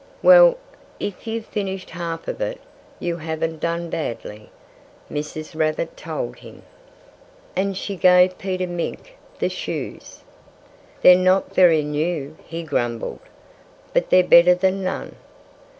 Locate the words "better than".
14.23-14.83